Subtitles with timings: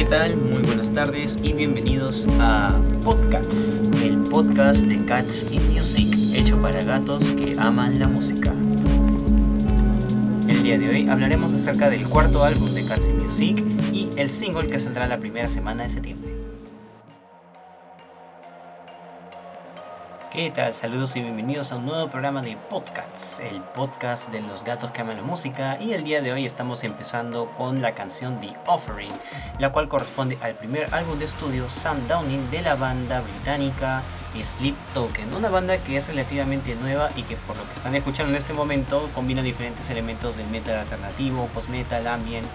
[0.00, 0.34] ¿qué tal?
[0.34, 2.70] Muy buenas tardes y bienvenidos a
[3.04, 8.54] Podcasts, el podcast de Cats in Music, hecho para gatos que aman la música.
[10.48, 14.30] El día de hoy hablaremos acerca del cuarto álbum de Cats in Music y el
[14.30, 16.29] single que saldrá la primera semana de septiembre.
[20.30, 20.72] ¿Qué tal?
[20.74, 25.00] Saludos y bienvenidos a un nuevo programa de Podcasts, el podcast de los gatos que
[25.00, 25.76] aman la música.
[25.80, 29.10] Y el día de hoy estamos empezando con la canción The Offering,
[29.58, 34.04] la cual corresponde al primer álbum de estudio Sam Downing de la banda británica
[34.40, 38.30] Sleep Token, una banda que es relativamente nueva y que por lo que están escuchando
[38.30, 42.46] en este momento combina diferentes elementos del metal alternativo, post-metal, ambient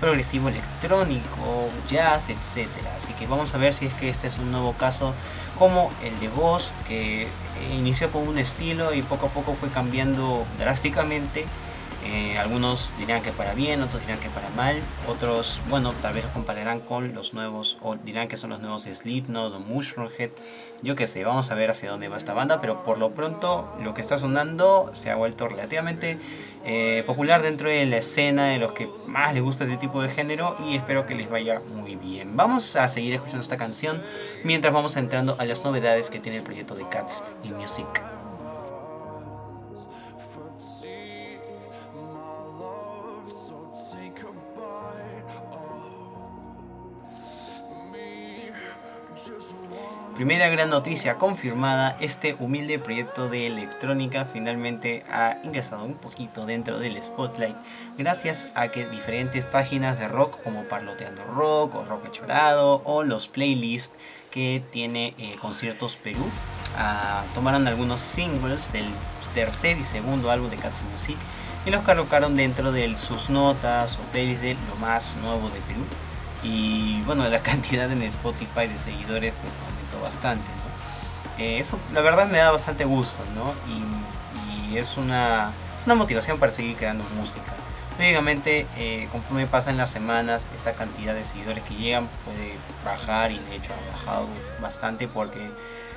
[0.00, 2.68] progresivo electrónico, jazz, etc.
[2.96, 5.14] Así que vamos a ver si es que este es un nuevo caso
[5.58, 7.28] como el de Ghost, que
[7.72, 11.46] inició con un estilo y poco a poco fue cambiando drásticamente.
[12.04, 14.76] Eh, algunos dirán que para bien, otros dirán que para mal,
[15.08, 18.82] otros, bueno, tal vez lo compararán con los nuevos, o dirán que son los nuevos
[18.82, 20.30] Slipknot o Mushroomhead.
[20.82, 23.72] Yo qué sé, vamos a ver hacia dónde va esta banda, pero por lo pronto
[23.82, 26.18] lo que está sonando se ha vuelto relativamente
[26.66, 30.10] eh, popular dentro de la escena de los que más les gusta este tipo de
[30.10, 32.36] género y espero que les vaya muy bien.
[32.36, 34.02] Vamos a seguir escuchando esta canción
[34.44, 38.13] mientras vamos entrando a las novedades que tiene el proyecto de Cats in Music.
[50.14, 56.78] Primera gran noticia confirmada, este humilde proyecto de electrónica finalmente ha ingresado un poquito dentro
[56.78, 57.56] del spotlight
[57.98, 63.26] gracias a que diferentes páginas de rock como Parloteando Rock o Rock Chorado o los
[63.26, 63.96] playlists
[64.30, 66.24] que tiene eh, Conciertos Perú
[66.76, 68.86] ah, tomaron algunos singles del
[69.34, 71.16] tercer y segundo álbum de Cats Music
[71.66, 75.82] y los colocaron dentro de sus notas o playlists de lo más nuevo de Perú
[76.44, 79.54] y bueno la cantidad en Spotify de seguidores pues
[80.00, 80.44] bastante.
[81.38, 83.52] Eh, eso la verdad me da bastante gusto ¿no?
[83.68, 87.52] y, es, una, es una motivación para seguir creando música.
[87.96, 92.54] Lógicamente, eh, conforme pasan las semanas, esta cantidad de seguidores que llegan puede
[92.84, 94.26] bajar y de hecho ha bajado
[94.60, 95.48] bastante porque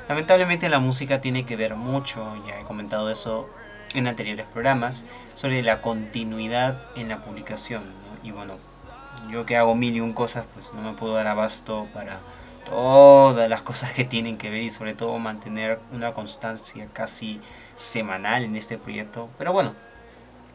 [0.07, 3.49] lamentablemente la música tiene que ver mucho, ya he comentado eso
[3.95, 7.81] en anteriores programas, sobre la continuidad en la publicación.
[8.21, 8.57] Y bueno,
[9.29, 12.19] yo que hago mil y un cosas, pues no me puedo dar abasto para
[12.65, 17.39] todas las cosas que tienen que ver y sobre todo mantener una constancia casi
[17.75, 19.29] semanal en este proyecto.
[19.37, 19.73] Pero bueno,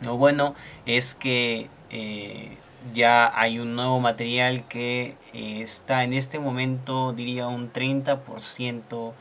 [0.05, 2.57] lo bueno es que eh,
[2.93, 9.13] ya hay un nuevo material que eh, está en este momento, diría un 30%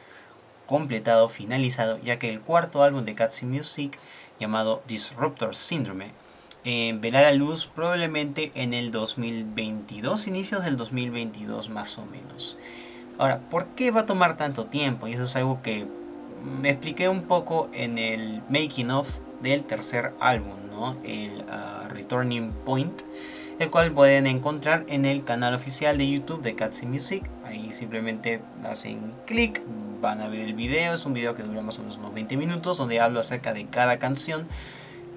[0.65, 3.99] completado, finalizado, ya que el cuarto álbum de Catzy Music,
[4.39, 6.11] llamado Disruptor Syndrome,
[6.63, 12.57] eh, verá la luz probablemente en el 2022, inicios del 2022 más o menos.
[13.17, 15.07] Ahora, ¿por qué va a tomar tanto tiempo?
[15.07, 15.85] Y eso es algo que
[16.43, 19.09] me expliqué un poco en el making of
[19.41, 20.97] del tercer álbum, ¿no?
[21.03, 23.01] el ah, Returning Point,
[23.59, 27.23] el cual pueden encontrar en el canal oficial de YouTube de Cats Music.
[27.45, 29.61] Ahí simplemente hacen clic,
[30.01, 32.37] van a ver el video, es un video que dura más o menos unos 20
[32.37, 34.47] minutos, donde hablo acerca de cada canción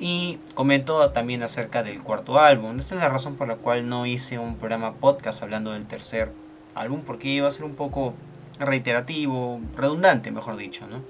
[0.00, 2.76] y comento también acerca del cuarto álbum.
[2.78, 6.32] Esta es la razón por la cual no hice un programa podcast hablando del tercer
[6.74, 8.14] álbum porque iba a ser un poco
[8.58, 11.02] reiterativo, redundante, mejor dicho, ¿no?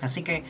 [0.00, 0.44] Así que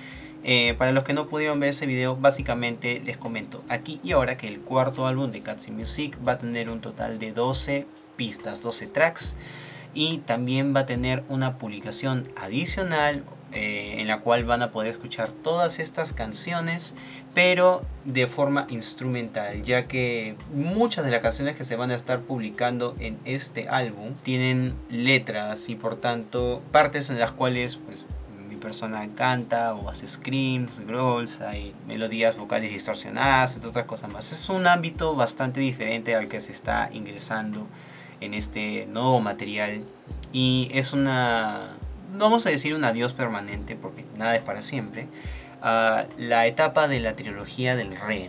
[0.44, 4.36] eh, para los que no pudieron ver ese video, básicamente les comento aquí y ahora
[4.36, 8.62] que el cuarto álbum de Cats Music va a tener un total de 12 pistas,
[8.62, 9.36] 12 tracks
[9.94, 13.24] y también va a tener una publicación adicional
[13.56, 16.94] eh, en la cual van a poder escuchar todas estas canciones,
[17.32, 22.20] pero de forma instrumental, ya que muchas de las canciones que se van a estar
[22.20, 28.04] publicando en este álbum tienen letras y por tanto partes en las cuales pues,
[28.46, 34.30] mi persona canta o hace screams, growls, hay melodías vocales distorsionadas, entre otras cosas más.
[34.32, 37.66] Es un ámbito bastante diferente al que se está ingresando
[38.20, 39.82] en este nuevo material
[40.30, 41.70] y es una
[42.18, 45.06] vamos a decir un adiós permanente, porque nada es para siempre,
[45.62, 48.28] a la etapa de la trilogía del re,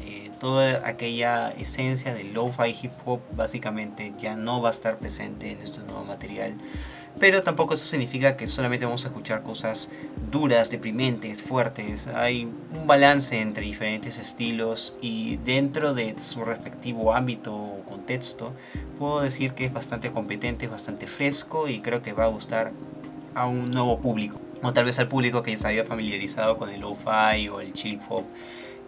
[0.00, 5.50] eh, toda aquella esencia del lo-fi hip hop básicamente ya no va a estar presente
[5.50, 6.54] en este nuevo material.
[7.18, 9.90] Pero tampoco eso significa que solamente vamos a escuchar cosas
[10.30, 12.06] duras, deprimentes, fuertes.
[12.06, 18.52] Hay un balance entre diferentes estilos y dentro de su respectivo ámbito o contexto,
[18.98, 22.72] puedo decir que es bastante competente, bastante fresco y creo que va a gustar
[23.34, 24.40] a un nuevo público.
[24.62, 27.72] O tal vez al público que ya se había familiarizado con el lo-fi o el
[27.72, 28.24] chill pop.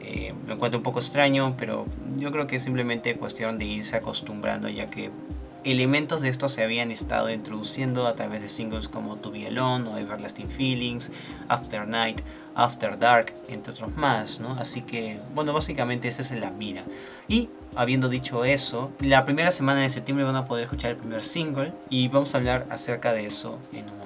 [0.01, 1.85] Eh, lo encuentro un poco extraño, pero
[2.17, 5.11] yo creo que es simplemente cuestión de irse acostumbrando, ya que
[5.65, 9.89] elementos de esto se habían estado introduciendo a través de singles como To Be Alone
[9.89, 11.13] o Everlasting Feelings,
[11.49, 12.21] After Night,
[12.55, 14.55] After Dark, entre otros más, ¿no?
[14.55, 16.85] Así que, bueno, básicamente esa es la mira.
[17.29, 21.23] Y habiendo dicho eso, la primera semana de septiembre van a poder escuchar el primer
[21.23, 24.00] single y vamos a hablar acerca de eso en un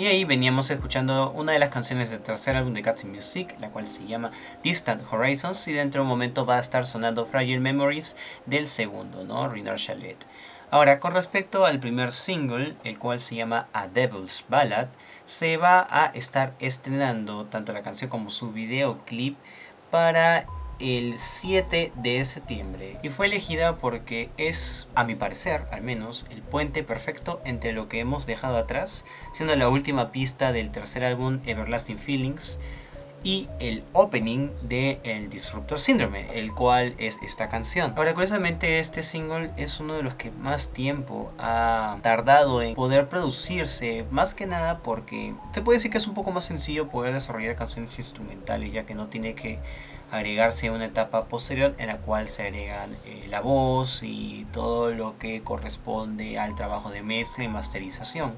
[0.00, 3.68] Y ahí veníamos escuchando una de las canciones del tercer álbum de Cats Music, la
[3.68, 4.30] cual se llama
[4.62, 8.16] Distant Horizons, y dentro de un momento va a estar sonando Fragile Memories
[8.46, 9.46] del segundo, ¿no?
[9.50, 10.16] Rinar Chalet.
[10.70, 14.88] Ahora, con respecto al primer single, el cual se llama A Devil's Ballad,
[15.26, 19.36] se va a estar estrenando tanto la canción como su videoclip
[19.90, 20.46] para
[20.80, 26.42] el 7 de septiembre y fue elegida porque es, a mi parecer al menos, el
[26.42, 31.40] puente perfecto entre lo que hemos dejado atrás, siendo la última pista del tercer álbum
[31.46, 32.58] Everlasting Feelings
[33.22, 37.92] y el opening de El Disruptor Syndrome, el cual es esta canción.
[37.96, 43.08] Ahora, curiosamente, este single es uno de los que más tiempo ha tardado en poder
[43.08, 47.12] producirse, más que nada porque se puede decir que es un poco más sencillo poder
[47.12, 49.58] desarrollar canciones instrumentales, ya que no tiene que
[50.10, 55.18] agregarse una etapa posterior en la cual se agregan eh, la voz y todo lo
[55.18, 58.34] que corresponde al trabajo de mezcla y masterización.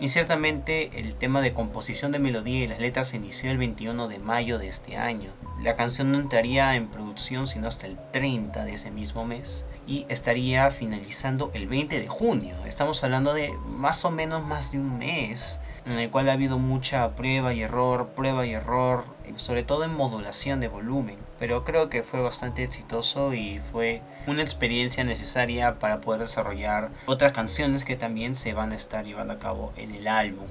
[0.00, 4.06] Y ciertamente el tema de composición de melodía y las letras se inició el 21
[4.06, 5.32] de mayo de este año.
[5.60, 10.06] La canción no entraría en producción sino hasta el 30 de ese mismo mes y
[10.08, 12.54] estaría finalizando el 20 de junio.
[12.64, 16.58] Estamos hablando de más o menos más de un mes en el cual ha habido
[16.58, 19.04] mucha prueba y error, prueba y error,
[19.34, 21.27] sobre todo en modulación de volumen.
[21.38, 27.32] Pero creo que fue bastante exitoso y fue una experiencia necesaria para poder desarrollar otras
[27.32, 30.48] canciones que también se van a estar llevando a cabo en el álbum.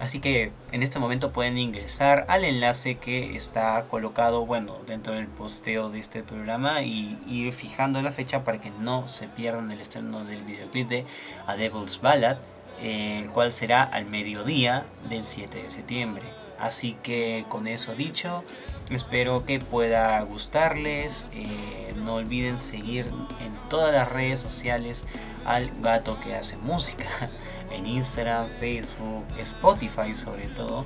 [0.00, 5.28] Así que en este momento pueden ingresar al enlace que está colocado, bueno, dentro del
[5.28, 9.80] posteo de este programa y ir fijando la fecha para que no se pierdan el
[9.80, 11.04] estreno del videoclip de
[11.46, 12.38] A Devil's Ballad,
[12.82, 16.24] el cual será al mediodía del 7 de septiembre.
[16.58, 18.44] Así que con eso dicho,
[18.90, 21.28] espero que pueda gustarles.
[21.32, 25.04] Eh, no olviden seguir en todas las redes sociales
[25.44, 27.06] al gato que hace música
[27.70, 30.84] en Instagram, Facebook, Spotify sobre todo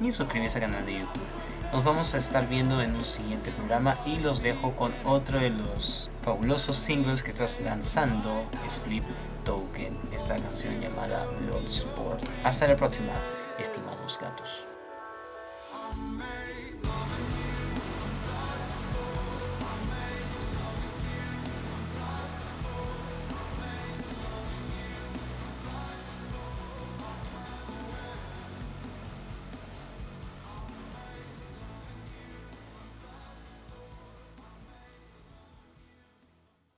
[0.00, 1.22] y suscribirse al canal de YouTube.
[1.72, 5.50] Nos vamos a estar viendo en un siguiente programa y los dejo con otro de
[5.50, 9.04] los fabulosos singles que estás lanzando, Sleep
[9.44, 11.26] Token, esta canción llamada
[11.66, 12.24] Sport.
[12.44, 13.12] Hasta la próxima,
[13.58, 14.75] estimados gatos.
[15.96, 16.35] man.